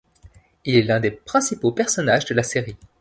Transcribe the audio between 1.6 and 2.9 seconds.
personnages de la série.